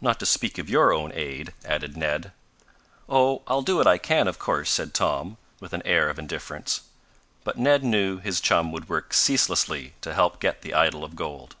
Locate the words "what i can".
3.78-4.28